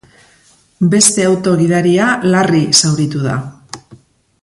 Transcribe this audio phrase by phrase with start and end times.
[0.93, 3.37] Beste auto-gidaria larri zauritu da.